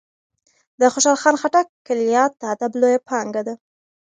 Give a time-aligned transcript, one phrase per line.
[0.79, 3.55] د خوشال خان خټک کلیات د ادب لویه پانګه ده.